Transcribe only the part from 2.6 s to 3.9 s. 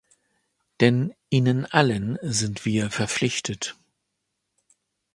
wir verpflichtet.